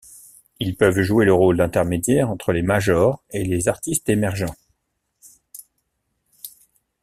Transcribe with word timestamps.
Ils 0.59 0.75
peuvent 0.75 0.99
jouer 1.03 1.25
le 1.25 1.33
rôle 1.35 1.57
d'intermédiaire 1.57 2.31
entre 2.31 2.53
les 2.53 2.63
majors 2.63 3.23
et 3.29 3.43
les 3.45 3.67
artistes 3.67 4.09
émergents. 4.09 4.55